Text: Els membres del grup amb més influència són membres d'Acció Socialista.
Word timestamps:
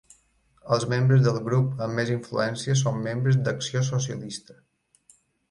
Els 0.77 0.85
membres 0.93 1.21
del 1.27 1.37
grup 1.49 1.83
amb 1.87 1.99
més 1.99 2.13
influència 2.13 2.77
són 2.81 2.99
membres 3.09 3.39
d'Acció 3.45 3.85
Socialista. 3.93 4.59